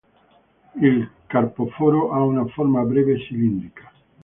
[0.81, 3.91] Il carpoforo ha una forma breve-cilindrica.